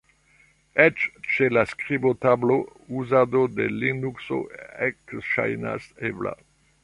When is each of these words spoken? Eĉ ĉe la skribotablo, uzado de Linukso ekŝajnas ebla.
Eĉ 0.85 1.03
ĉe 1.33 1.49
la 1.57 1.63
skribotablo, 1.73 2.55
uzado 3.01 3.43
de 3.59 3.69
Linukso 3.83 4.41
ekŝajnas 4.89 5.89
ebla. 6.11 6.35